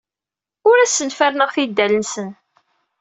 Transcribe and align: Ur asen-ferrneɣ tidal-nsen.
Ur 0.69 0.77
asen-ferrneɣ 0.79 1.49
tidal-nsen. 1.55 2.29